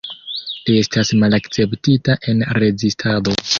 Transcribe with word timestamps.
Li 0.69 0.77
estas 0.83 1.11
malakceptita 1.25 2.17
en 2.35 2.43
rezistado. 2.61 3.41